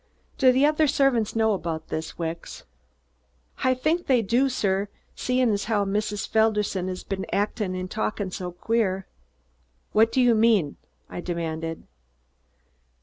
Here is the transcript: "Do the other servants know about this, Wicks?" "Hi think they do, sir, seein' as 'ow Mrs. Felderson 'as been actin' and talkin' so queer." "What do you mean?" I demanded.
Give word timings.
"Do 0.39 0.51
the 0.51 0.65
other 0.65 0.87
servants 0.87 1.35
know 1.35 1.53
about 1.53 1.89
this, 1.89 2.17
Wicks?" 2.17 2.63
"Hi 3.57 3.75
think 3.75 4.07
they 4.07 4.23
do, 4.23 4.49
sir, 4.49 4.89
seein' 5.13 5.51
as 5.51 5.69
'ow 5.69 5.85
Mrs. 5.85 6.27
Felderson 6.27 6.89
'as 6.89 7.03
been 7.03 7.23
actin' 7.31 7.75
and 7.75 7.87
talkin' 7.91 8.31
so 8.31 8.51
queer." 8.51 9.05
"What 9.91 10.11
do 10.11 10.19
you 10.19 10.33
mean?" 10.33 10.77
I 11.07 11.21
demanded. 11.21 11.83